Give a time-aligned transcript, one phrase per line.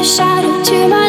[0.00, 0.99] the shadow to my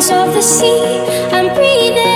[0.00, 1.00] sounds of the sea.
[1.32, 2.07] I'm breathing.